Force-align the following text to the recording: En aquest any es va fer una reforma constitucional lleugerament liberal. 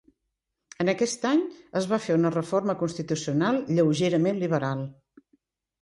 En 0.85 0.89
aquest 0.93 1.27
any 1.33 1.43
es 1.81 1.89
va 1.93 2.01
fer 2.07 2.17
una 2.21 2.33
reforma 2.39 2.77
constitucional 2.83 3.63
lleugerament 3.79 4.45
liberal. 4.47 4.87